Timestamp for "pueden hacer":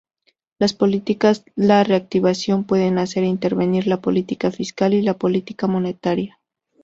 2.63-3.23